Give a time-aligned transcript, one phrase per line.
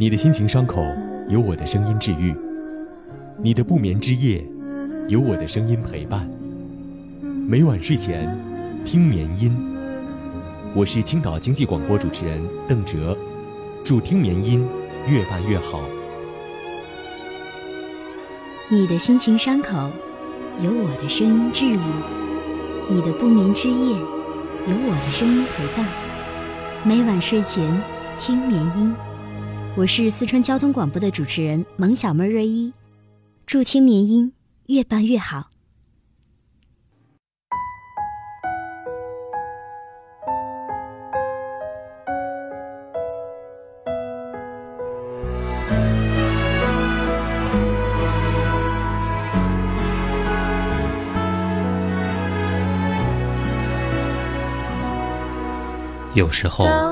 [0.00, 0.82] 你的心情伤口，
[1.28, 2.34] 有我的声音治愈；
[3.36, 4.42] 你的不眠之夜，
[5.08, 6.26] 有我的声音陪伴。
[7.46, 8.34] 每晚睡前，
[8.82, 9.54] 听眠音。
[10.74, 13.14] 我是青岛经济广播主持人邓哲，
[13.84, 14.66] 祝听眠音
[15.06, 15.82] 越办越好。
[18.70, 19.90] 你的心情伤口，
[20.62, 21.78] 有我的声音治愈；
[22.88, 25.86] 你的不眠之夜，有我的声音陪伴。
[26.84, 27.82] 每晚睡前，
[28.18, 28.94] 听眠音。
[29.76, 32.72] 我是四川交通广播的主持人萌小妹瑞一，
[33.46, 34.30] 祝听绵音
[34.66, 35.48] 越办越好。
[56.14, 56.89] 有时候。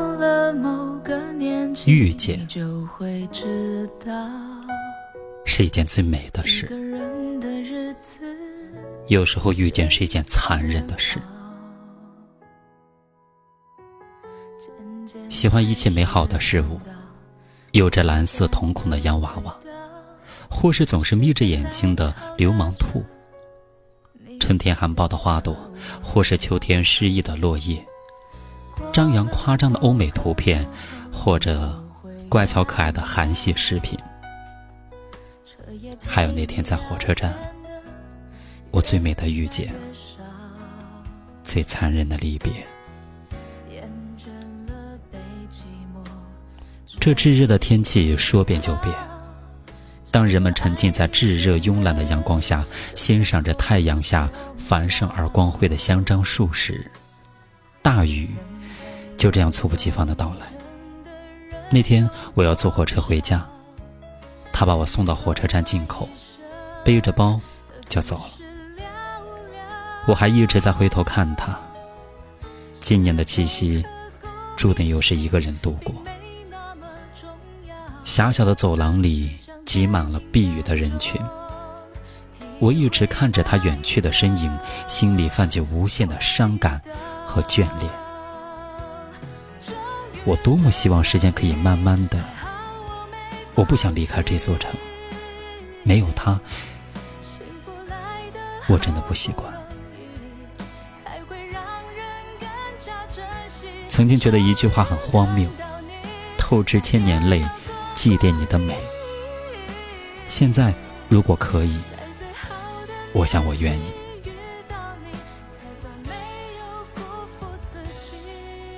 [1.86, 2.47] 遇见
[5.44, 6.69] 是一件最美的事，
[9.06, 11.19] 有时候遇见是一件残忍的事。
[15.28, 16.80] 喜欢一切美好的事物，
[17.72, 19.56] 有着蓝色瞳孔的洋娃娃，
[20.50, 23.03] 或是总是眯着眼睛的流氓兔，
[24.38, 25.56] 春天含苞的花朵，
[26.03, 27.82] 或是秋天诗意的落叶，
[28.92, 30.69] 张扬夸张的欧美图片。
[31.12, 31.81] 或者
[32.28, 33.98] 乖巧可爱的韩系饰品，
[36.06, 37.34] 还有那天在火车站，
[38.70, 39.73] 我最美的遇见，
[41.42, 42.53] 最残忍的离别。
[47.00, 48.95] 这炙热的天气说变就变，
[50.11, 56.91] 当人们沉浸在炙热慵懒的阳光下，欣赏着太阳下繁盛而光辉的香樟树时，
[57.83, 58.31] 大雨
[59.17, 60.58] 就这样猝不及防的到来。
[61.70, 63.47] 那天我要坐火车回家，
[64.52, 66.09] 他把我送到火车站进口，
[66.82, 67.38] 背着包
[67.88, 68.31] 就走了。
[70.06, 71.54] 我还一直在回头看他。
[72.81, 73.84] 今年的七夕，
[74.56, 75.94] 注定又是一个人度过。
[78.04, 81.20] 狭小的走廊里挤满了避雨的人群，
[82.59, 84.50] 我一直看着他远去的身影，
[84.87, 86.81] 心里泛起无限的伤感
[87.26, 87.91] 和眷恋。
[90.28, 92.22] 我多么希望时间可以慢慢的，
[93.55, 94.71] 我不想离开这座城，
[95.83, 96.39] 没有他，
[98.67, 99.50] 我真的不习惯。
[103.88, 105.49] 曾经觉得一句话很荒谬，
[106.37, 107.43] 透支千年泪，
[107.94, 108.77] 祭奠你的美。
[110.27, 110.75] 现在
[111.09, 111.81] 如果可以，
[113.15, 113.93] 我想我愿意。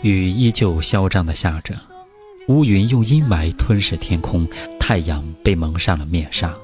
[0.02, 1.74] 雨依旧嚣张地下着，
[2.48, 6.54] 乌云用阴霾吞噬天空，太阳被蒙上了面纱，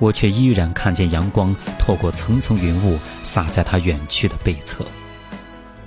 [0.00, 4.84] 我却依然看见阳光透过层层云雾洒在他远去的背侧，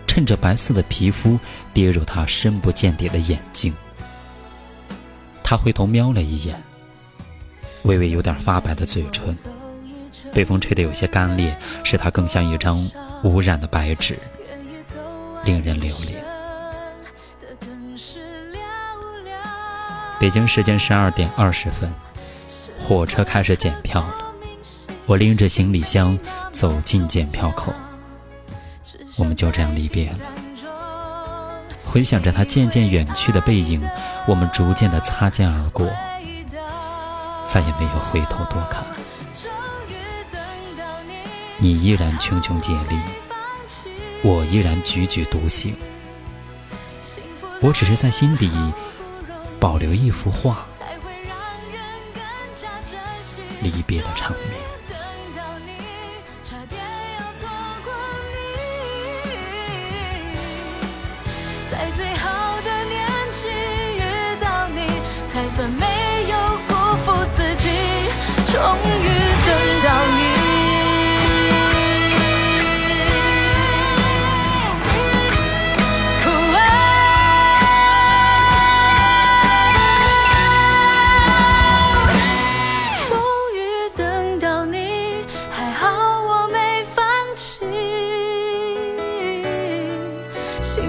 [0.08, 1.38] 趁着白色的皮肤
[1.74, 3.74] 跌入他深不见底的眼睛。
[5.44, 6.56] 他回头瞄了一眼，
[7.84, 9.36] 微微有点发白的嘴唇，
[10.34, 12.90] 被风吹得有些干裂，使他更像一张
[13.26, 14.18] 污染的白纸，
[15.44, 16.31] 令人留恋。
[20.22, 21.92] 北京时间十二点二十分，
[22.78, 24.32] 火车开始检票了。
[25.08, 26.16] 我拎着行李箱
[26.52, 27.74] 走进检票口，
[29.18, 30.20] 我们就这样离别了。
[31.84, 33.82] 回想着他渐渐远去的背影，
[34.28, 35.88] 我们逐渐的擦肩而过，
[37.48, 38.86] 再也没有回头多看。
[41.58, 42.96] 你依然穷穷竭力，
[44.22, 45.76] 我依然踽踽独行。
[47.60, 48.52] 我只是在心底。
[49.62, 50.66] 保留一幅画，
[53.62, 54.42] 离别的场面。
[61.70, 63.50] 在最好的年纪
[63.98, 64.88] 遇到你，
[65.32, 65.86] 才算没
[66.28, 66.36] 有
[66.68, 66.74] 辜
[67.06, 67.70] 负自己。
[68.52, 68.60] 终
[69.04, 69.31] 于